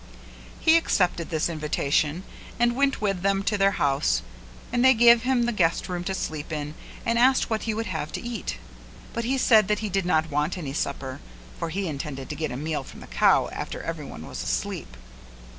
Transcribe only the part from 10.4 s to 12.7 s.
any supper, for he intended to get a